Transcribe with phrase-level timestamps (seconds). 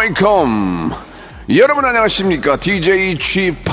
[0.00, 0.92] Welcome.
[1.56, 2.56] 여러분 안녕하십니까?
[2.56, 3.70] DJ G.Park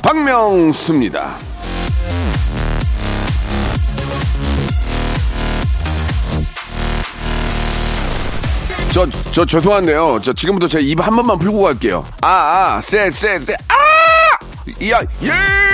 [0.00, 1.34] 박명수입니다.
[8.92, 10.20] 저, 저 죄송한데요.
[10.22, 12.04] 저 지금부터 제 입 한 번만 풀고 갈게요.
[12.20, 13.56] 아아 쎄쎄쎄아!
[14.90, 15.71] 야, 예!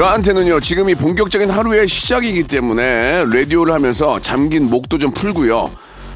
[0.00, 5.70] 저한테는요, 지금이 본격적인 하루의 시작이기 때문에 라디오를 하면서 잠긴 목도 좀 풀고요.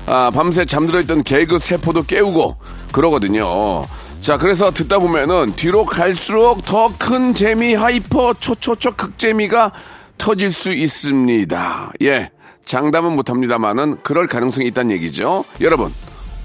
[0.07, 2.57] 아, 밤새 잠들어 있던 개그 세포도 깨우고
[2.93, 3.85] 그러거든요.
[4.23, 9.73] 자, 그래서 듣다 보면은 뒤로 갈수록 더 큰 재미 hyper 초초초 극재미가
[10.17, 11.93] 터질 수 있습니다.
[12.05, 12.31] 예.
[12.65, 15.45] 장담은 못합니다만은 그럴 가능성이 있다는 얘기죠.
[15.61, 15.93] 여러분,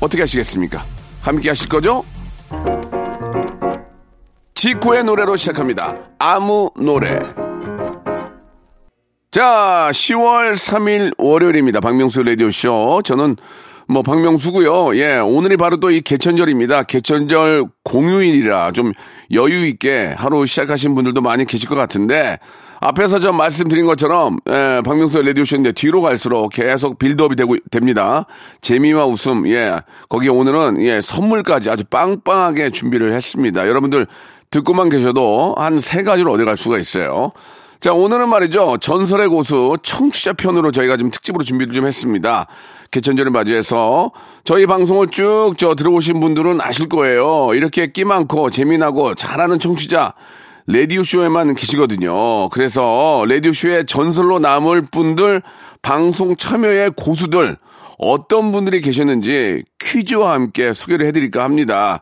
[0.01, 0.83] 어떻게 하시겠습니까?
[1.21, 2.03] 함께 하실 거죠?
[4.59, 5.95] 지코의 노래로 시작합니다.
[6.19, 7.17] 아무 노래.
[9.31, 11.79] 자, 10월 3일 월요일입니다.
[11.79, 13.03] 박명수 라디오쇼.
[13.05, 13.37] 저는
[13.87, 14.97] 뭐 박명수고요.
[14.97, 16.83] 예, 오늘이 바로 또 이 개천절입니다.
[16.83, 18.91] 개천절 공휴일이라 좀
[19.31, 22.37] 여유 있게 하루 시작하신 분들도 많이 계실 것 같은데
[22.81, 28.25] 앞에서 좀 말씀드린 것처럼 예, 박명수 라디오쇼인데 뒤로 갈수록 계속 빌드업이 되고 됩니다.
[28.59, 33.65] 재미와 웃음, 예, 거기 오늘은 예 선물까지 아주 빵빵하게 준비를 했습니다.
[33.69, 34.05] 여러분들
[34.51, 37.31] 듣고만 계셔도 한 세 가지로 어디 갈 수가 있어요.
[37.79, 38.77] 자, 오늘은 말이죠.
[38.81, 42.47] 전설의 고수 청취자 편으로 저희가 좀 특집으로 준비를 좀 했습니다.
[42.91, 44.11] 개천절을 맞이해서
[44.43, 47.53] 저희 방송을 쭉 저 들어오신 분들은 아실 거예요.
[47.53, 50.13] 이렇게 끼 많고 재미나고 잘하는 청취자
[50.67, 52.49] 라디오쇼에만 계시거든요.
[52.49, 55.41] 그래서 라디오쇼의 전설로 남을 분들
[55.81, 57.57] 방송 참여의 고수들
[57.97, 62.01] 어떤 분들이 계셨는지 퀴즈와 함께 소개를 해드릴까 합니다.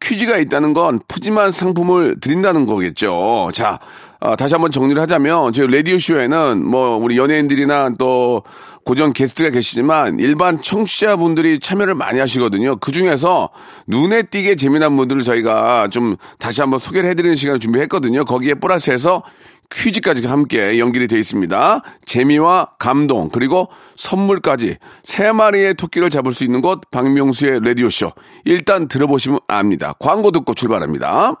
[0.00, 3.50] 퀴즈가 있다는 건 푸짐한 상품을 드린다는 거겠죠.
[3.52, 3.78] 자,
[4.20, 8.42] 아, 다시 한번 정리를 하자면 저희 라디오 쇼에는 뭐 우리 연예인들이나 또
[8.84, 12.76] 고정 게스트가 계시지만 일반 청취자분들이 참여를 많이 하시거든요.
[12.76, 13.50] 그 중에서
[13.88, 18.24] 눈에 띄게 재미난 분들을 저희가 좀 다시 한번 소개를 해드리는 시간을 준비했거든요.
[18.24, 19.24] 거기에 플러스해서
[19.70, 21.82] 퀴즈까지 함께 연결이 되어 있습니다.
[22.04, 28.12] 재미와 감동 그리고 선물까지 세 마리의 토끼를 잡을 수 있는 곳 박명수의 라디오 쇼
[28.44, 29.94] 일단 들어보시면 압니다.
[29.98, 31.40] 광고 듣고 출발합니다.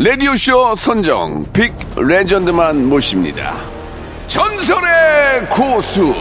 [0.00, 3.56] 라디오쇼 선정 빅 레전드만 모십니다.
[4.28, 6.14] 전설의 고수.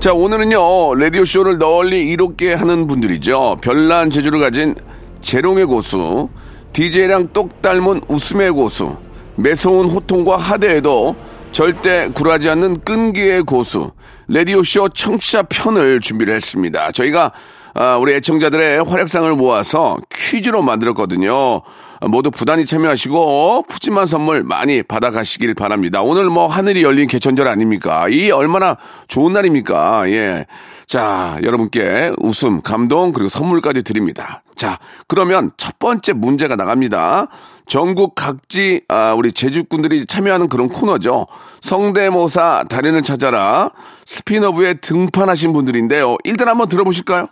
[0.00, 3.58] 자, 오늘은요, 라디오쇼를 널리 이롭게 하는 분들이죠.
[3.60, 4.74] 별난 재주를 가진
[5.20, 6.30] 재롱의 고수,
[6.72, 8.96] DJ랑 똑 닮은 웃음의 고수,
[9.36, 11.14] 매서운 호통과 하대에도
[11.52, 13.90] 절대 굴하지 않는 끈기의 고수,
[14.28, 16.92] 라디오쇼 청취자 편을 준비를 했습니다.
[16.92, 17.32] 저희가
[17.80, 21.62] 아, 우리 애청자들의 활약상을 모아서 퀴즈로 만들었거든요.
[22.00, 26.02] 아, 모두 부단히 참여하시고 푸짐한 선물 많이 받아가시길 바랍니다.
[26.02, 28.08] 오늘 뭐 하늘이 열린 개천절 아닙니까?
[28.08, 30.10] 이 얼마나 좋은 날입니까?
[30.10, 30.46] 예.
[30.88, 34.42] 자, 여러분께 웃음, 감동, 그리고 선물까지 드립니다.
[34.56, 37.28] 자, 그러면 첫 번째 문제가 나갑니다.
[37.68, 41.28] 전국 각지, 아, 우리 제주꾼들이 참여하는 그런 코너죠.
[41.60, 43.70] 성대모사 달인을 찾아라.
[44.04, 46.16] 스피너브에 등판하신 분들인데요.
[46.24, 47.26] 일단 한번 들어보실까요?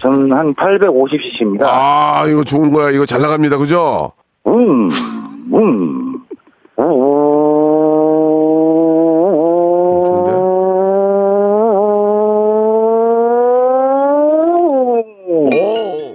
[0.00, 1.62] 저는 한 850cc입니다.
[1.64, 2.90] 아, 이거 좋은 거야.
[2.90, 3.56] 이거 잘 나갑니다.
[3.58, 4.12] 그죠?
[4.46, 4.88] 음,
[5.52, 6.18] 음.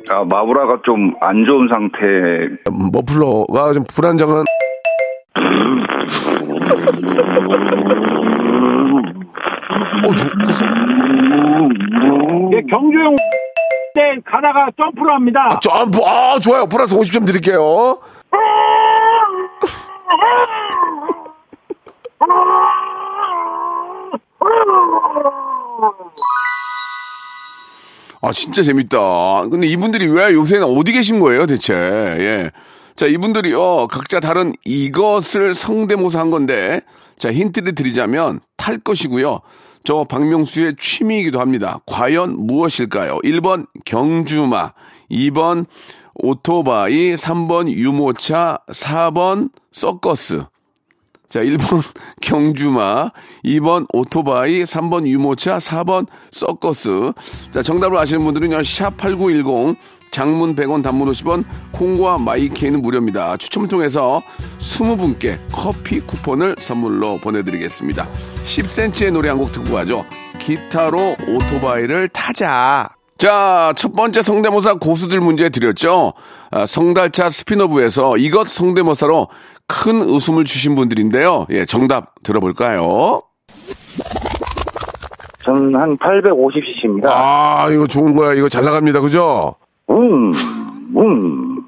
[0.09, 1.97] 아, 마브라가 좀 안 좋은 상태.
[2.91, 4.45] 머플러가 좀 불안정한.
[10.05, 10.65] 어, 저, 그래서,
[12.51, 13.15] 예, 경주용
[13.93, 15.59] 때 가다가 점프를 합니다.
[15.61, 16.65] 점프, 아, 좋아요.
[16.67, 17.99] 플러스 50점 드릴게요.
[28.21, 29.49] 아, 진짜 재밌다.
[29.51, 31.73] 근데 이분들이 왜 요새는 어디 계신 거예요, 대체?
[31.73, 32.51] 예.
[32.95, 36.81] 자, 이분들이요, 각자 다른 이것을 성대모사 한 건데,
[37.17, 39.41] 자, 힌트를 드리자면, 탈 것이고요.
[39.83, 41.79] 저 박명수의 취미이기도 합니다.
[41.85, 43.19] 과연 무엇일까요?
[43.23, 44.73] 1번 경주마,
[45.11, 45.65] 2번
[46.15, 50.45] 오토바이, 3번 유모차, 4번 서커스.
[51.27, 51.81] 자, 1번
[52.21, 53.11] 경주마,
[53.43, 57.11] 2번 오토바이, 3번 유모차, 4번 서커스.
[57.51, 59.75] 자, 정답을 아시는 분들은요, 샵8910,
[60.13, 63.35] 장문 100원, 단문 50원, 콩과 마이케이는 무료입니다.
[63.37, 64.21] 추첨을 통해서
[64.59, 68.07] 20분께 커피 쿠폰을 선물로 보내드리겠습니다.
[68.43, 70.05] 10cm의 노래 한 곡 듣고 가죠.
[70.37, 72.89] 기타로 오토바이를 타자.
[73.17, 76.13] 자, 첫 번째 성대모사 고수들 문제 드렸죠.
[76.51, 79.29] 아, 성달차 스피너부에서 이것 성대모사로
[79.67, 81.47] 큰 웃음을 주신 분들인데요.
[81.49, 83.23] 예, 정답 들어볼까요?
[85.43, 87.05] 저는 한 850cc입니다.
[87.07, 88.33] 아, 이거 좋은 거야.
[88.33, 88.99] 이거 잘 나갑니다.
[88.99, 89.55] 그죠?
[89.93, 90.31] 음,
[90.97, 91.63] 음.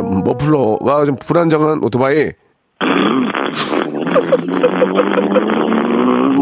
[0.00, 2.32] 음, 머플러가 좀 불안정한 오토바이.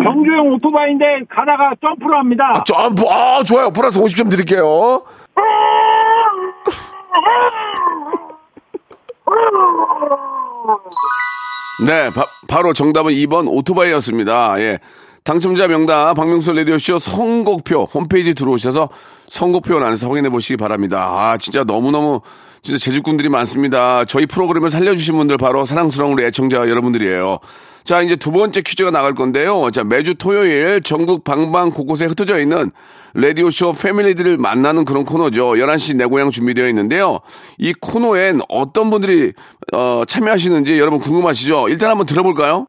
[0.05, 2.53] 경주용 오토바이인데 가다가 점프를 합니다.
[2.55, 3.71] 아, 점프, 아, 좋아요.
[3.71, 5.03] 플러스 50점 드릴게요.
[11.87, 12.25] 네, 바,
[12.63, 14.55] 로 정답은 2번 오토바이였습니다.
[14.59, 14.79] 예.
[15.25, 18.91] 당첨자 명단 박명수 라디오쇼 선곡표 홈페이지 들어오셔서
[19.27, 21.09] 선곡표 안에서 확인해 보시기 바랍니다.
[21.11, 22.21] 아, 진짜 너무너무
[22.61, 24.05] 진짜 제주꾼들이 많습니다.
[24.05, 27.39] 저희 프로그램을 살려주신 분들 바로 사랑스러운 우리 애청자 여러분들이에요.
[27.85, 29.71] 자, 이제 두 번째 퀴즈가 나갈 건데요.
[29.71, 32.71] 자, 매주 토요일 전국 방방 곳곳에 흩어져 있는
[33.13, 35.53] 라디오쇼 패밀리들을 만나는 그런 코너죠.
[35.53, 37.21] 11시 내 고향 준비되어 있는데요.
[37.59, 39.35] 이 코너엔 어떤 분들이,
[39.75, 41.69] 어, 참여하시는지 여러분 궁금하시죠?
[41.69, 42.67] 일단 한번 들어볼까요?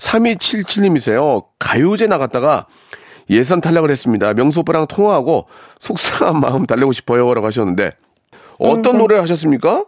[0.00, 1.44] 3277님이세요.
[1.58, 2.66] 가요제 나갔다가
[3.28, 4.32] 예선 탈락을 했습니다.
[4.32, 5.46] 명수 오빠랑 통화하고
[5.78, 7.34] 속상한 마음 달래고 싶어요.
[7.34, 7.90] 라고 하셨는데,
[8.58, 9.84] 어떤 노래 하셨습니까?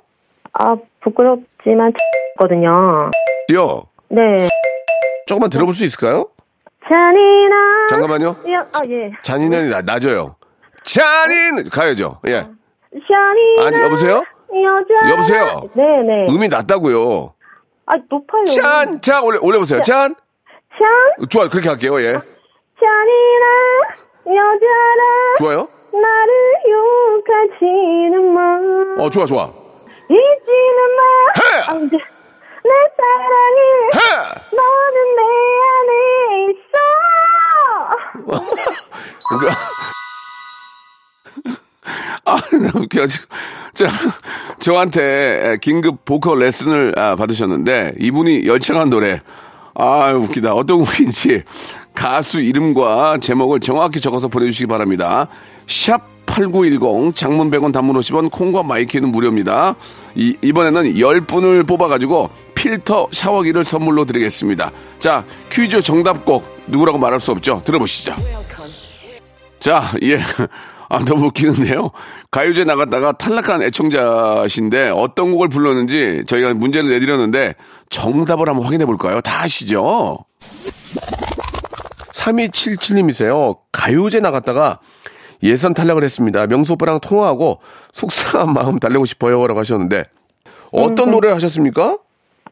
[0.52, 1.92] 아, 부끄럽지만
[2.38, 3.10] 거든요.
[3.54, 3.84] 요.
[4.08, 4.46] 네.
[5.26, 6.28] 조금만 들어볼 수 있을까요?
[6.88, 8.26] 잔인한 잠깐만요.
[8.50, 9.10] 여, 아, 예.
[9.22, 10.36] 잔인한이 나, 낮아요.
[10.82, 11.68] 잔인!
[11.70, 12.20] 가야죠.
[12.26, 12.46] 예.
[13.06, 14.22] 잔인한 아니, 여보세요?
[14.52, 15.10] 여자.
[15.12, 15.70] 여보세요?
[15.74, 16.26] 네, 네.
[16.32, 17.34] 음이 낮다고요.
[17.86, 18.44] 아, 높아요.
[18.44, 19.00] 짠!
[19.00, 19.82] 자, 올려, 올려보세요.
[19.82, 20.14] 짠!
[20.78, 21.48] 잔 좋아요.
[21.48, 22.00] 그렇게 할게요.
[22.00, 22.12] 예.
[22.78, 23.56] 잔인한
[24.26, 25.68] 여자라 좋아요.
[25.92, 26.32] 나를
[26.70, 29.02] 욕하지는 마.
[29.02, 29.50] 어, 좋아, 좋아.
[30.08, 31.02] 잊지는 마.
[31.42, 31.60] 해!
[31.66, 31.96] 아, 이제
[32.68, 33.60] 내 사랑이
[33.94, 33.98] 해!
[34.56, 35.22] 너는 내
[35.74, 35.92] 안에
[36.52, 36.76] 있어.
[42.24, 43.24] 아, 너무 웃겨가지고.
[43.72, 43.86] 자,
[44.60, 49.20] 저한테 긴급 보컬 레슨을 아, 받으셨는데, 이분이 열창한 노래.
[49.74, 50.54] 아, 웃기다.
[50.54, 51.44] 어떤 곡인지
[51.94, 55.28] 가수 이름과 제목을 정확히 적어서 보내주시기 바랍니다.
[55.66, 59.74] 샵 8910, 장문 100원, 단문 50원, 콩과 마이케이는 무료입니다.
[60.14, 64.70] 이, 이번에는 10분을 뽑아가지고 필터 샤워기를 선물로 드리겠습니다.
[65.00, 67.62] 자, 퀴즈 정답곡 누구라고 말할 수 없죠?
[67.64, 68.14] 들어보시죠.
[69.58, 70.20] 자, 예.
[70.90, 71.90] 아, 너무 웃기는데요.
[72.30, 77.56] 가요제 나갔다가 탈락한 애청자신데 어떤 곡을 불렀는지 저희가 문제를 내드렸는데
[77.90, 79.20] 정답을 한번 확인해 볼까요?
[79.20, 80.24] 다 아시죠?
[82.12, 83.58] 3277님이세요.
[83.72, 84.78] 가요제 나갔다가
[85.42, 86.46] 예선 탈락을 했습니다.
[86.46, 87.60] 명수 오빠랑 통화하고
[87.92, 89.46] 속상한 마음 달래고 싶어요.
[89.46, 90.04] 라고 하셨는데
[90.72, 91.98] 어떤 노래 하셨습니까?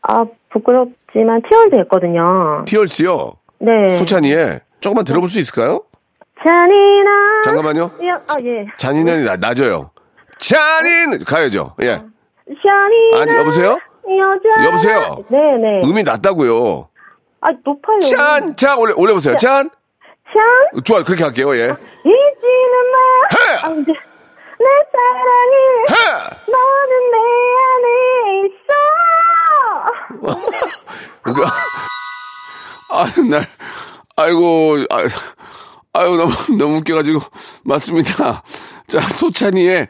[0.03, 2.65] 아, 부끄럽지만 티원스 했거든요.
[2.67, 3.33] 티얼스요.
[3.59, 3.95] 네.
[3.97, 5.83] 소찬이의 조금만 들어볼 수 있을까요?
[6.45, 7.83] 잔인한 잠깐만요.
[7.83, 8.67] 여, 아, 예.
[8.79, 9.91] 잔인한이 나- 낮아요.
[10.39, 11.25] 잔인!
[11.25, 11.75] 가야죠.
[11.83, 12.03] 예.
[12.63, 13.79] 잔인한 아니, 여보세요?
[14.09, 14.67] 여자.
[14.67, 15.25] 여보세요?
[15.31, 15.89] 네, 네.
[15.89, 16.89] 음이 낮다고요.
[17.41, 17.99] 아, 높아요.
[18.01, 18.55] 짠!
[18.55, 19.37] 자, 올려, 올려보세요.
[19.37, 19.71] 짠!
[20.33, 21.63] 잔 좋아, 그렇게 할게요, 예.
[21.65, 22.99] 잊지는 마.
[23.33, 23.39] 해!
[23.63, 23.93] 아, 이제
[24.59, 25.55] 내 사랑이
[25.91, 25.95] 해!
[26.53, 27.17] 너는 내
[27.67, 27.87] 안에
[28.47, 28.71] 있어.
[31.23, 31.51] 그러니까,
[32.91, 32.97] 아,
[33.29, 33.45] 날,
[34.17, 34.97] 아이고, 아,
[35.93, 37.21] 아유, 너무, 너무 웃겨가지고.
[37.65, 38.43] 맞습니다.
[38.87, 39.89] 자, 소찬이의,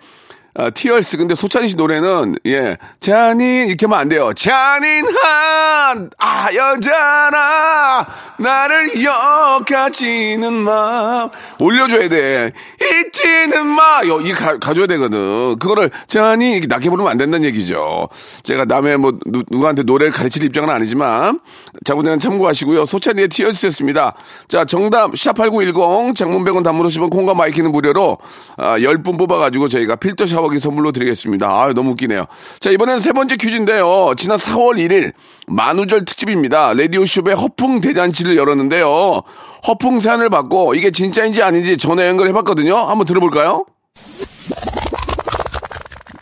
[0.59, 1.19] 아, 티얼스.
[1.19, 4.33] 근데 소찬이 씨 노래는, 예, 잔인, 이렇게 하면 안 돼요.
[4.33, 8.07] 잔인한, 아, 여자라,
[8.39, 11.29] 나를 욕하지는 마.
[11.61, 12.53] 올려줘야 돼.
[12.81, 14.01] 잊지는 마.
[14.07, 15.59] 요, 이 가, 가줘야 되거든.
[15.59, 18.09] 그거를 잔인, 이렇게 낮게 부르면 안 된다는 얘기죠.
[18.43, 21.41] 제가 남의 뭐, 누, 누구한테 노래를 가르칠 입장은 아니지만,
[21.85, 22.87] 자구대는 참고하시고요.
[22.87, 24.15] 소찬이의 티얼스였습니다.
[24.49, 28.17] 자, 정답, 샵8910, 장문 100원 단문 50원, 콩과 마이케이는 무료로,
[28.57, 31.47] 아, 10분 뽑아가지고 저희가 필터 샤워 샤워기 선물로 드리겠습니다.
[31.49, 32.27] 아 너무 웃기네요.
[32.61, 34.15] 자, 이번엔 세 번째 퀴즈인데요.
[34.17, 35.13] 지난 4월 1일
[35.47, 36.73] 만우절 특집입니다.
[36.75, 39.23] 라디오쇼의 허풍 대잔치를 열었는데요.
[39.67, 42.75] 허풍 사연을 받고 이게 진짜인지 아닌지 전화 연결해봤거든요.
[42.75, 43.67] 한번 들어볼까요?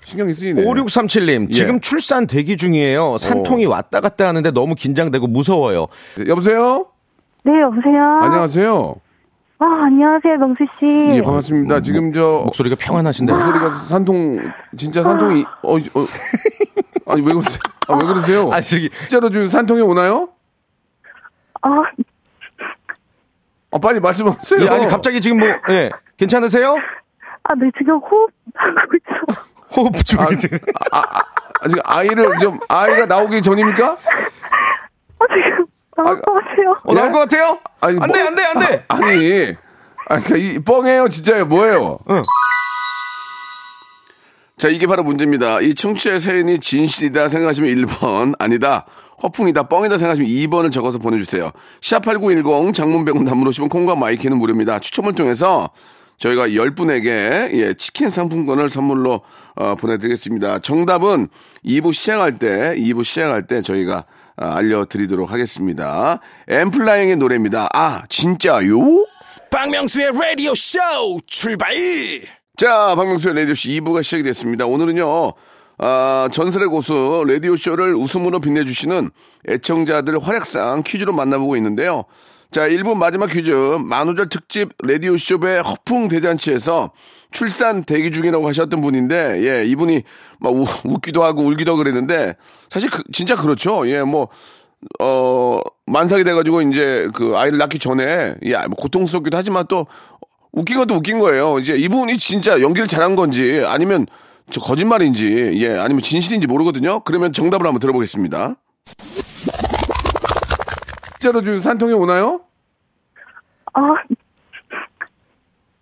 [0.05, 0.63] 신경이 쓰이네.
[0.63, 1.53] 5637님, 예.
[1.53, 3.19] 지금 출산 대기 중이에요.
[3.19, 5.89] 산통이 왔다 갔다 하는데 너무 긴장되고 무서워요.
[6.29, 6.87] 여보세요?
[7.43, 8.21] 네, 여보세요?
[8.23, 8.95] 안녕하세요.
[9.65, 10.85] 아, 안녕하세요, 명수 씨.
[11.15, 11.81] 예, 반갑습니다.
[11.81, 13.33] 지금 저 목소리가 평안하신데.
[13.33, 15.81] 목소리가 산통 진짜 산통이 어, 어
[17.07, 17.61] 아니 왜 그러세요?
[17.89, 18.51] 아, 왜 그러세요?
[18.53, 20.29] 아니, 저기, 진짜로 지금 산통이 오나요?
[21.63, 21.83] 아,
[23.71, 24.61] 아, 빨리 말씀하세요.
[24.61, 26.77] 예, 아니, 갑자기 지금 뭐, 예, 괜찮으세요?
[27.45, 29.47] 아, 네, 지금 호흡 하고 있어.
[29.75, 30.59] 호흡 아, 중인데.
[30.93, 31.23] 아, 아,
[31.63, 33.93] 아, 지금 아이를 좀 아이가 나오기 전입니까?
[33.93, 35.65] 아, 지금
[35.97, 36.77] 나올 아, 것 같아요.
[36.85, 37.59] 어, 나올 것 같아요?
[37.81, 38.85] 아니, 안 돼, 뭐- 안 돼, 안 돼!
[38.89, 39.55] 아, 아니,
[40.09, 41.99] 아, 그러니까 이 뻥이에요, 진짜요, 뭐예요?
[42.11, 42.23] 응.
[44.57, 45.61] 자, 이게 바로 문제입니다.
[45.61, 48.87] 이 청취자의 사연이 진실이다 생각하시면 1번, 아니다.
[49.23, 51.51] 허풍이다, 뻥이다 생각하시면 2번을 적어서 보내주세요.
[51.81, 54.79] 샵8910 장문 100원 단문 50원 콩과 마이케이는 무료입니다.
[54.81, 55.71] 추첨을 통해서
[56.19, 59.23] 저희가 10분에게 예, 치킨 상품권을 선물로
[59.57, 60.61] 어, 보내드리겠습니다.
[60.61, 61.29] 정답은
[61.65, 64.05] 2부 시작할 때, 2부 시작할 때 저희가 아,
[64.37, 66.21] 알려드리도록 하겠습니다.
[66.49, 67.69] 엠플라잉의 노래입니다.
[67.73, 69.07] 아, 진짜요?
[69.51, 70.79] 박명수의 라디오 쇼
[71.27, 71.75] 출발
[72.57, 74.67] 자, 박명수의 라디오 쇼 2부가 시작이 됐습니다.
[74.67, 75.33] 오늘은요,
[75.79, 79.11] 아, 전설의 고수 라디오 쇼를 웃음으로 빛내주시는
[79.49, 82.05] 애청자들 활약상 퀴즈로 만나보고 있는데요.
[82.51, 86.93] 자, 1부 마지막 퀴즈, 만우절 특집 라디오 쇼의 허풍 대잔치에서
[87.39, 90.03] 출산 대기 중이라고 하셨던 분인데, 예, 이분이
[90.39, 92.37] 막 우- 웃기도 하고 울기도 그랬는데,
[92.71, 93.87] 사실 그- 진짜 그렇죠.
[93.91, 94.29] 예, 뭐,
[95.01, 99.87] 어, 만삭이 돼가지고 이제 그 아이를 낳기 전에, 예, 뭐 고통스럽기도 하지만 또
[100.53, 101.59] 웃긴 것도 웃긴 거예요.
[101.59, 104.07] 이제 이분이 진짜 연기를 잘한 건지 아니면
[104.51, 107.01] 저 거짓말인지 예 아니면 진실인지 모르거든요.
[107.01, 108.55] 그러면 정답을 한번 들어보겠습니다.
[111.19, 112.43] 진짜로 지금 산통이 오나요?
[113.73, 113.81] 아,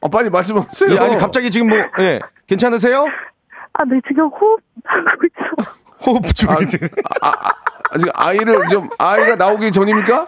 [0.03, 0.91] 아 빨리 말씀하세요.
[0.93, 2.19] 예, 아니, 갑자기 지금 뭐, 예,
[2.49, 3.07] 괜찮으세요?
[3.75, 5.73] 아, 네, 지금 호흡하고 있어.
[6.05, 6.89] 호흡 아, 중인데.
[7.23, 7.33] 아, 아,
[7.93, 10.27] 아, 지금 아이를 좀 아이가 나오기 전입니까?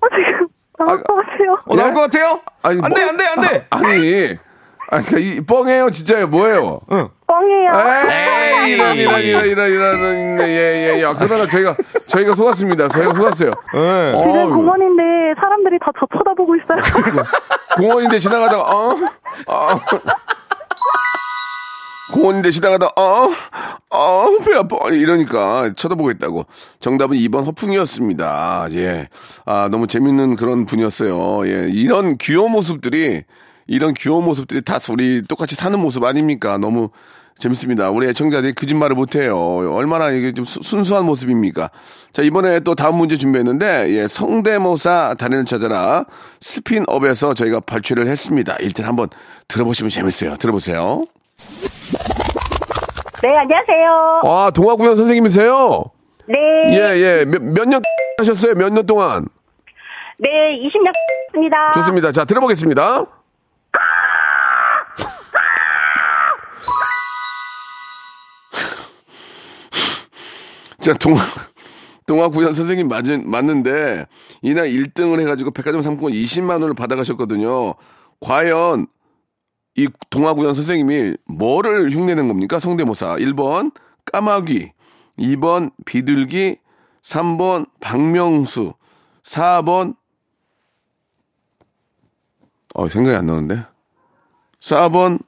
[0.00, 0.46] 아, 지금
[0.78, 1.58] 나올 아, 것 같아요.
[1.66, 2.40] 어, 나올 것 같아요?
[2.62, 3.66] 아니 안 뭐- 돼, 안 돼, 안 돼!
[3.70, 4.38] 아, 아니
[4.90, 6.80] 아니 그러니까 이 뻥이에요 진짜요 뭐예요?
[6.92, 7.08] 응.
[7.26, 7.70] 뻥이에요.
[7.74, 10.44] 에이, 이런, 이런, 이런, 이런, 이런, 예,
[10.94, 11.04] 예, 예.
[11.04, 11.74] 아, 그러나 저희가,
[12.08, 12.88] 저희가 속았습니다.
[12.88, 13.50] 저희가 속았어요.
[13.74, 14.12] 예.
[14.12, 15.02] 지금 어휴, 공원인데
[15.38, 16.80] 사람들이 다 저 쳐다보고 있어요.
[17.76, 18.88] 공원인데 지나가다가, 어?
[18.88, 19.80] 어?
[22.12, 23.30] 공원인데 지나가다가, 어?
[23.90, 24.28] 어?
[24.44, 24.90] 배 아파.
[24.90, 26.46] 이러니까 쳐다보고 있다고.
[26.80, 28.68] 정답은 2번 허풍이었습니다.
[28.72, 29.08] 예.
[29.46, 31.46] 아, 너무 재밌는 그런 분이었어요.
[31.48, 31.68] 예.
[31.70, 33.22] 이런 귀여운 모습들이,
[33.66, 36.58] 이런 귀여운 모습들이 다 우리 똑같이 사는 모습 아닙니까?
[36.58, 36.90] 너무
[37.38, 37.90] 재밌습니다.
[37.90, 39.36] 우리 애청자들이 거짓말을 못해요.
[39.74, 41.70] 얼마나 이게 좀 수- 순수한 모습입니까?
[42.12, 46.04] 자, 이번에 또 다음 문제 준비했는데, 예, 성대모사 단연을 찾아라
[46.40, 48.56] 스핀업에서 저희가 발췌를 했습니다.
[48.60, 49.08] 일단 한번
[49.48, 50.36] 들어보시면 재밌어요.
[50.36, 51.04] 들어보세요.
[53.22, 54.20] 네, 안녕하세요.
[54.24, 55.84] 아, 동화구연 선생님이세요?
[56.28, 56.36] 네.
[56.70, 57.24] 예, 예.
[57.24, 57.82] 몇, 몇 년
[58.18, 58.54] 하셨어요?
[58.54, 59.26] 몇 년 동안?
[60.18, 60.28] 네,
[60.62, 60.92] 20년
[61.34, 61.72] 입니다.
[61.74, 62.12] 좋습니다.
[62.12, 63.06] 자, 들어보겠습니다.
[70.84, 71.22] 자, 동화,
[72.04, 74.06] 동화구연 선생님 맞은, 맞는데,
[74.42, 77.74] 이날 1등을 해가지고 백화점 상품권 20만원을 받아가셨거든요.
[78.20, 78.86] 과연,
[79.76, 82.58] 이 동화구연 선생님이 뭐를 흉내낸 겁니까?
[82.58, 83.16] 성대모사.
[83.16, 83.72] 1번,
[84.12, 84.72] 까마귀.
[85.18, 86.58] 2번, 비둘기.
[87.00, 88.74] 3번, 박명수.
[89.22, 89.96] 4번,
[92.74, 93.64] 어, 생각이 안 나는데.
[94.60, 95.18] 4번,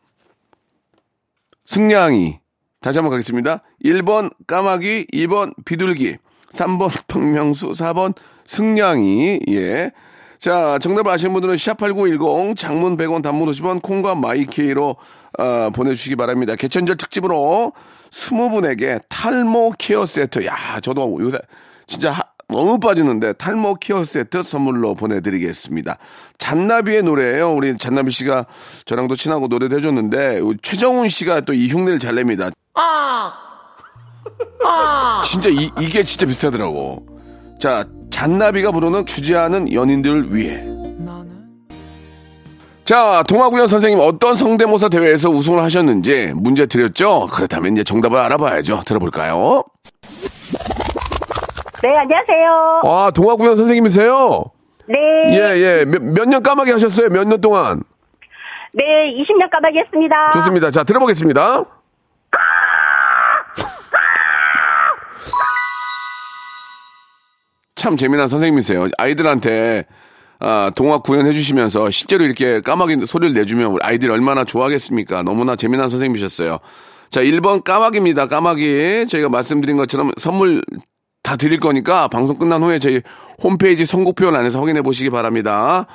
[1.65, 2.41] 승냥이.
[2.87, 3.63] 다시 한번 가겠습니다.
[3.85, 5.07] 1번, 까마귀.
[5.13, 6.19] 2번, 비둘기.
[6.53, 7.73] 3번, 박명수.
[7.73, 8.15] 4번,
[8.45, 9.41] 승냥이.
[9.49, 9.91] 예.
[10.39, 14.95] 자, 정답 아시는 분들은 샵8910 장문 100원 단문 50원 콩과 마이케이로
[15.37, 16.55] 어, 보내주시기 바랍니다.
[16.55, 17.73] 개천절 특집으로
[18.13, 20.47] 20분에게 탈모 케어 세트.
[20.47, 21.39] 야, 저도 요새
[21.89, 25.99] 진짜 하- 너무 빠지는데 탈모 케어 세트 선물로 보내드리겠습니다.
[26.39, 27.53] 잔나비의 노래예요.
[27.53, 28.47] 우리 잔나비 씨가
[28.85, 32.51] 저랑도 친하고 노래도 해줬는데 최정훈 씨가 또 이 흉내를 잘 냅니다.
[35.25, 37.07] 진짜 이, 이게 진짜 비슷하더라고.
[37.59, 40.63] 자, 잔나비가 부르는 주지않은 연인들을 위해.
[42.85, 47.27] 자, 동화구연 선생님 어떤 성대모사 대회에서 우승을 하셨는지 문제 드렸죠?
[47.33, 48.83] 그렇다면 이제 정답을 알아봐야죠.
[48.87, 49.65] 들어볼까요?
[51.83, 52.83] 네, 안녕하세요.
[52.85, 54.45] 아, 동화구연 선생님이세요?
[54.89, 54.97] 네.
[55.33, 55.85] 예, 예.
[55.85, 57.09] 몇년 까마귀 하셨어요?
[57.09, 57.83] 몇 년 동안?
[58.73, 58.85] 네,
[59.19, 60.31] 20년 까마귀였습니다.
[60.35, 60.71] 좋습니다.
[60.71, 61.65] 자, 들어보겠습니다.
[67.87, 68.89] 참 재미난 선생님이세요.
[68.99, 69.85] 아이들한테
[70.41, 75.23] 아, 동화 구현해 주시면서 실제로 이렇게 까마귀 소리를 내주면 우리 아이들이 얼마나 좋아하겠습니까?
[75.23, 76.59] 너무나 재미난 선생님이셨어요.
[77.11, 78.27] 자, 1번 까마귀입니다.
[78.27, 79.07] 까마귀.
[79.09, 80.63] 저희가 말씀드린 것처럼 선물
[81.23, 83.03] 다 드릴 거니까 방송 끝난 후에 저희
[83.41, 85.87] 홈페이지 선곡표 안에서 확인해 보시기 바랍니다.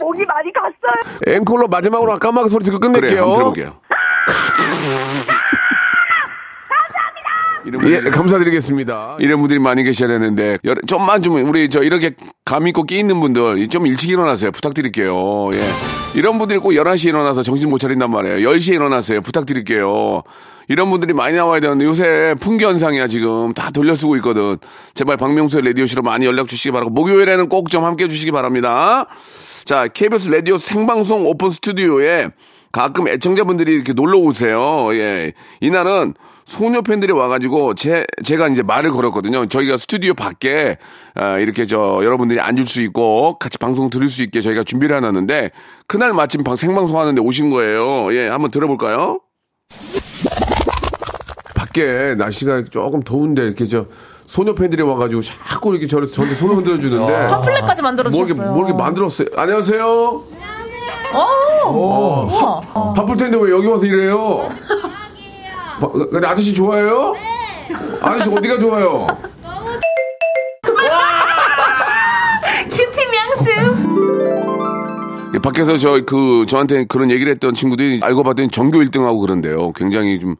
[0.00, 1.36] 목이 많이 갔어요.
[1.36, 3.22] 앵콜로 마지막으로 까마귀 소리 듣고 그래, 끝낼게요.
[3.22, 3.80] 한번 들어볼게요.
[7.70, 9.16] 이런 예, 분들이, 감사드리겠습니다.
[9.20, 13.20] 이런 분들이 많이 계셔야 되는데 여- 좀만 좀 우리 저 이렇게 감 있고 끼 있는
[13.20, 14.50] 분들 좀 일찍 일어나세요.
[14.50, 15.50] 부탁드릴게요.
[15.52, 15.60] 예.
[16.14, 18.48] 이런 분들이 꼭 11시에 일어나서 정신 못 차린단 말이에요.
[18.50, 19.20] 10시에 일어나세요.
[19.20, 20.22] 부탁드릴게요.
[20.68, 24.56] 이런 분들이 많이 나와야 되는데 요새 풍기 현상이야 지금 다 돌려 쓰고 있거든.
[24.94, 29.06] 제발 박명수의 라디오쇼로 많이 연락 주시기 바라고 목요일에는 꼭 좀 함께 해 주시기 바랍니다.
[29.64, 32.28] 자 KBS 라디오 생방송 오픈 스튜디오에
[32.72, 34.88] 가끔 애청자분들이 이렇게 놀러 오세요.
[34.92, 35.32] 예.
[35.60, 36.14] 이날은
[36.50, 39.46] 소녀 팬들이 와가지고 제 제가 이제 말을 걸었거든요.
[39.46, 40.78] 저희가 스튜디오 밖에
[41.14, 45.52] 아, 이렇게 저 여러분들이 앉을 수 있고 같이 방송 들을 수 있게 저희가 준비를 해놨는데
[45.86, 48.12] 그날 마침 방, 생방송 하는데 오신 거예요.
[48.16, 49.20] 예, 한번 들어볼까요?
[51.54, 53.86] 밖에 날씨가 조금 더운데 이렇게 저
[54.26, 58.52] 소녀 팬들이 와가지고 자꾸 이렇게 저를 저한테 손을 흔들어 주는데 팜플렛까지 만들어 뭐 이렇게 주셨어요.
[58.52, 59.28] 뭐 이렇게 만들었어요.
[59.36, 59.86] 안녕하세요.
[61.12, 61.70] 오!
[61.72, 62.60] 우와.
[62.96, 64.48] 바쁠 텐데 왜 여기 와서 이래요?
[65.80, 67.14] 바- 근데 아저씨 좋아해요?
[68.02, 69.06] 아저씨 어디가 좋아요?
[72.70, 73.50] 큐티 명수.
[75.34, 79.72] 예, 밖에서 저 그 저한테 그런 얘기를 했던 친구들이 알고 봤더니 전교 1등하고 그런데요.
[79.72, 80.36] 굉장히 좀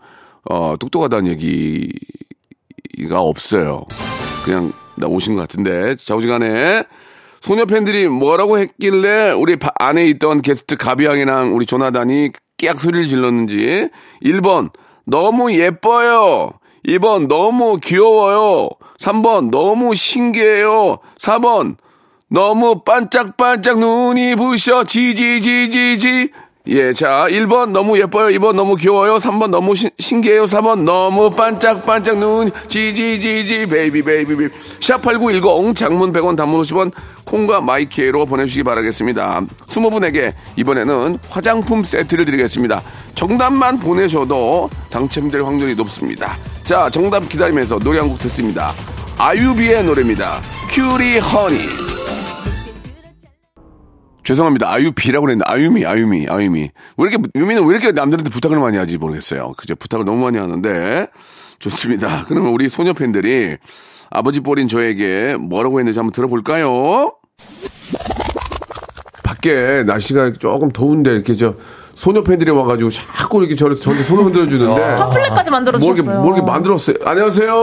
[0.48, 3.84] 어, 똑똑하다는 얘기가 없어요.
[4.44, 6.82] 그냥 나 오신 것 같은데 자우지간에
[7.40, 13.88] 소녀 팬들이 뭐라고 했길래 우리 바- 안에 있던 게스트 가비양이랑 우리 조나단이 깨악 소리를 질렀는지
[14.24, 14.70] 1번
[15.04, 16.52] 너무 예뻐요.
[16.86, 18.70] 2번 너무 귀여워요.
[18.98, 20.98] 3번 너무 신기해요.
[21.18, 21.76] 4번
[22.28, 26.30] 너무 반짝반짝 눈이 부셔 지지지지지
[26.72, 28.28] 예, 자, 1번 너무 예뻐요.
[28.38, 29.16] 2번 너무 귀여워요.
[29.16, 30.44] 3번 너무 신, 신기해요.
[30.44, 36.62] 4번 너무 반짝반짝 눈 Gee Gee Gee Gee baby baby baby 샵8910 장문 100원 단문
[36.62, 36.92] 50원
[37.24, 39.40] 콩과 마이케이로 보내주시기 바라겠습니다.
[39.66, 42.82] 20분에게 이번에는 화장품 세트를 드리겠습니다.
[43.16, 46.38] 정답만 보내셔도 당첨될 확률이 높습니다.
[46.62, 48.72] 자, 정답 기다리면서 노래 한 곡 듣습니다.
[49.18, 50.40] 아유비의 노래입니다.
[50.70, 51.99] 큐리 허니.
[54.24, 54.70] 죄송합니다.
[54.70, 56.60] 아유비라고 그랬는데 아유미, 아유미, 아유미.
[56.60, 59.52] 왜 이렇게 유미는 왜 이렇게 남들한테 부탁을 많이 하지 모르겠어요.
[59.56, 59.74] 그죠?
[59.76, 61.06] 부탁을 너무 많이 하는데
[61.58, 62.24] 좋습니다.
[62.28, 63.56] 그러면 우리 소녀 팬들이
[64.10, 67.12] 아버지 뻘인 저에게 뭐라고 했는지 한번 들어볼까요?
[69.22, 71.54] 밖에 날씨가 조금 더운데 이렇게 저
[71.94, 76.20] 소녀 팬들이 와가지고 자꾸 이렇게 저를 저한테 손을 흔들어 주는데 팜플렛까지 만들어 뭐 주셨어요.
[76.22, 76.96] 뭐 이렇게 만들었어요.
[77.04, 77.54] 안녕하세요.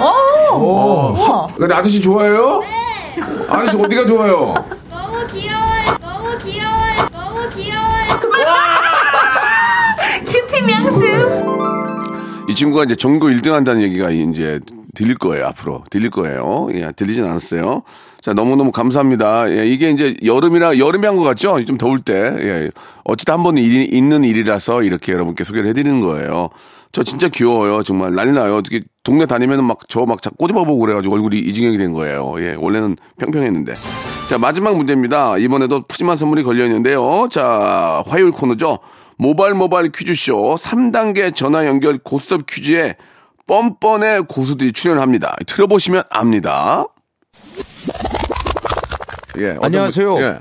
[0.00, 0.56] 오!
[0.56, 1.48] 우와.
[1.56, 2.62] 근데 아저씨 좋아해요?
[3.48, 4.54] 아저씨 어디가 좋아요?
[12.58, 14.58] 친구가 이제 전교 1등 한다는 얘기가 이제
[14.94, 15.84] 들릴 거예요, 앞으로.
[15.90, 16.68] 들릴 거예요.
[16.72, 17.82] 예, 들리진 않았어요.
[18.20, 19.48] 자, 너무너무 감사합니다.
[19.50, 21.64] 예, 이게 이제 여름이라, 여름이 한것 같죠?
[21.64, 22.14] 좀 더울 때.
[22.14, 22.70] 예.
[23.04, 26.48] 어쨌든 한 번은 일이 있는 일이라서 이렇게 여러분께 소개를 해드리는 거예요.
[26.90, 27.84] 저 진짜 귀여워요.
[27.84, 28.56] 정말 난리 나요.
[28.56, 32.34] 어떻게 동네 다니면은 막저 막 꼬집어보고 그래가지고 얼굴이 이징역이 된 거예요.
[32.40, 33.74] 예, 원래는 평평했는데.
[34.28, 35.38] 자, 마지막 문제입니다.
[35.38, 37.28] 이번에도 푸짐한 선물이 걸려있는데요.
[37.30, 38.78] 자, 화요일 코너죠.
[39.18, 42.94] 모바일 모바일 퀴즈쇼 3단계 전화 연결 고스톱 퀴즈에
[43.46, 45.36] 뻔뻔의 고수들이 출연합니다.
[45.46, 46.84] 들어보시면 압니다.
[49.38, 50.14] 예, 안녕하세요.
[50.14, 50.38] 분- 예.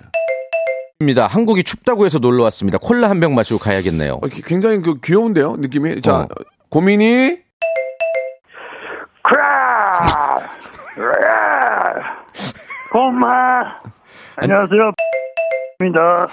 [1.00, 1.28] 입니다.
[1.28, 2.78] 한국이 춥다고 해서 놀러 왔습니다.
[2.80, 4.20] 콜라 한 병 마시고 가야겠네요.
[4.22, 6.02] 어, 기- 굉장히 그 귀여운데요, 느낌이.
[6.02, 6.28] 자, 어.
[6.70, 7.38] 고민이
[9.24, 10.36] 크라!
[12.94, 13.64] 엄마!
[14.38, 14.92] 안녕하세요.
[15.80, 16.28] 입니다.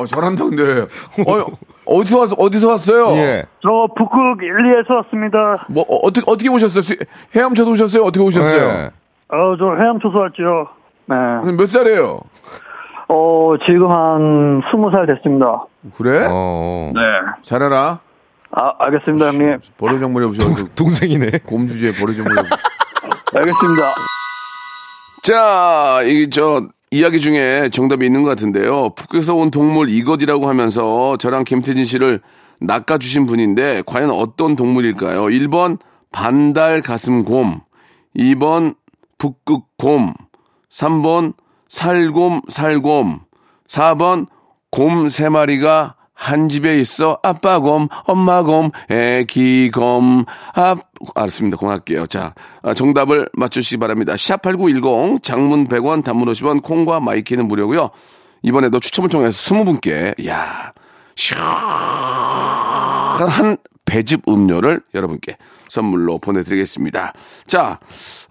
[0.00, 0.80] 어, 잘한다는데.
[1.26, 1.44] 어,
[1.86, 3.10] 어디서 왔, 어디서 왔어요?
[3.16, 3.44] 예.
[3.62, 5.66] 저 북극 일리에서 왔습니다.
[5.68, 6.82] 뭐, 어, 어떻게, 어떻게 오셨어요?
[6.82, 6.96] 수-
[7.34, 8.02] 헤엄쳐서 오셨어요?
[8.04, 8.62] 어떻게 오셨어요?
[8.62, 8.90] 예.
[9.28, 10.68] 어, 저 헤엄쳐서 왔죠.
[11.06, 11.52] 네.
[11.52, 12.20] 몇 살이에요?
[13.08, 15.64] 어, 지금 한 스무 살 됐습니다.
[15.96, 16.26] 그래?
[16.30, 16.92] 어.
[16.94, 17.00] 네.
[17.42, 17.98] 잘해라.
[18.52, 19.58] 아, 알겠습니다, 형님.
[19.78, 21.30] 버려장물이 오셔서 동생이네.
[21.46, 22.36] 곰주제에 버려장물이
[23.34, 23.82] 알겠습니다.
[25.22, 28.90] 자, 이, 저, 이야기 중에 정답이 있는 것 같은데요.
[28.90, 32.20] 북에서 온 동물 이것이라고 하면서 저랑 김태진 씨를
[32.60, 35.22] 낚아주신 분인데, 과연 어떤 동물일까요?
[35.26, 35.78] 1번,
[36.10, 37.60] 반달 가슴곰.
[38.16, 38.74] 2번,
[39.18, 40.14] 북극곰.
[40.68, 41.34] 3번,
[41.68, 43.20] 살곰, 살곰.
[43.68, 44.26] 4번
[44.72, 50.26] 곰 세 마리가 한 집에 있어 아빠 곰, 엄마 곰, 애기 곰.
[50.54, 50.76] 아,
[51.14, 51.56] 알았습니다.
[51.56, 52.06] 공할게요.
[52.06, 54.12] 자, 아, 정답을 맞추시기 바랍니다.
[54.12, 57.88] 샵8910 장문 100원 단문 50원 콩과 myK는 무료고요.
[58.42, 60.74] 이번에도 추첨을 통해서 20분께 야,
[61.14, 61.46] 시원한
[63.86, 65.38] 배즙 음료를 여러분께
[65.70, 67.14] 선물로 보내드리겠습니다.
[67.46, 67.80] 자,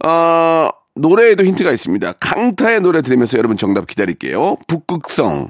[0.06, 2.14] 어, 노래에도 힌트가 있습니다.
[2.20, 4.58] 강타의 노래 들으면서 여러분 정답 기다릴게요.
[4.68, 5.50] 북극성.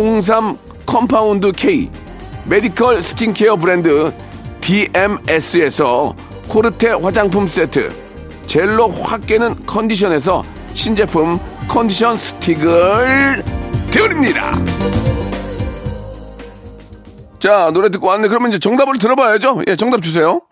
[0.00, 1.90] 홍삼 컴파운드 K,
[2.46, 4.12] 메디컬 스킨케어 브랜드
[4.60, 6.14] DMS에서
[6.48, 7.92] 코르테 화장품 세트,
[8.46, 10.42] 젤로 확 깨는 컨디션에서
[10.74, 13.44] 신제품 컨디션 스틱을
[13.90, 14.52] 드립니다.
[17.38, 18.28] 자, 노래 듣고 왔네.
[18.28, 19.62] 그러면 이제 정답을 들어봐야죠.
[19.68, 20.42] 예, 정답 주세요.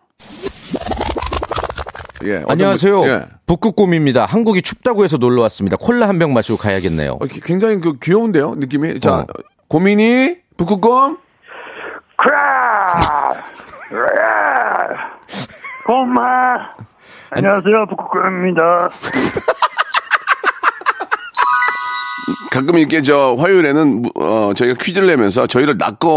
[2.25, 3.01] 예, 안녕하세요.
[3.01, 3.25] 분- 예.
[3.47, 4.25] 북극곰입니다.
[4.27, 5.77] 한국이 춥다고 해서 놀러 왔습니다.
[5.77, 7.13] 콜라 한 병 마시고 가야겠네요.
[7.21, 8.99] 어, 기- 굉장히 그 귀여운데요, 느낌이.
[9.01, 9.27] 자, 어.
[9.69, 11.19] 고민이 북극곰
[12.17, 13.31] 크라!
[15.87, 16.57] 엄마!
[17.31, 18.89] 안녕하세요, 북극곰입니다.
[22.51, 26.09] 가끔 이렇게 저 화요일에는 무- 어, 저희가 퀴즈를 내면서 저희를 낚아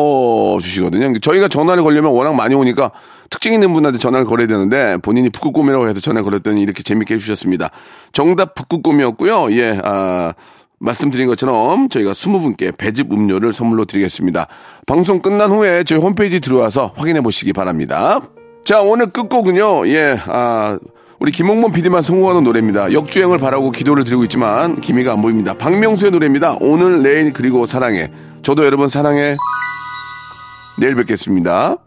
[0.59, 1.19] 주시거든요.
[1.19, 2.89] 저희가 전화를 걸려면 워낙 많이 오니까
[3.31, 7.69] 특징 있는 분한테 전화를 걸어야 되는데 본인이 북극곰이라고 해서 전화 걸었더니 이렇게 재밌게 해주셨습니다.
[8.11, 9.51] 정답 북극곰이었고요.
[9.53, 10.33] 예, 아,
[10.77, 14.47] 말씀드린 것처럼 저희가 20분께 배즙 음료를 선물로 드리겠습니다.
[14.85, 18.19] 방송 끝난 후에 저희 홈페이지 들어와서 확인해 보시기 바랍니다.
[18.65, 20.77] 자, 오늘 끝곡은요, 예, 아,
[21.19, 22.91] 우리 김홍범 PD만 성공하는 노래입니다.
[22.91, 25.53] 역주행을 바라고 기도를 드리고 있지만 기미가 안 보입니다.
[25.53, 26.57] 박명수의 노래입니다.
[26.59, 28.11] 오늘, 내일, 그리고 사랑해.
[28.41, 29.37] 저도 여러분 사랑해.
[30.79, 31.77] 내일 뵙겠습니다.